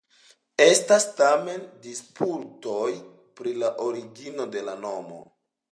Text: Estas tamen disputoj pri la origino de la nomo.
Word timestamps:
Estas 0.63 1.03
tamen 1.19 1.61
disputoj 1.85 2.89
pri 3.41 3.57
la 3.65 3.73
origino 3.89 4.53
de 4.59 4.69
la 4.71 4.79
nomo. 4.87 5.25